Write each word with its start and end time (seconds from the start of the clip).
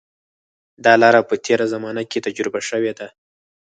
دا 0.85 0.93
لاره 1.01 1.21
په 1.29 1.35
تېره 1.45 1.65
زمانه 1.73 2.03
کې 2.09 2.23
تجربه 2.27 2.59
شوې 2.69 2.91
ده. 2.99 3.07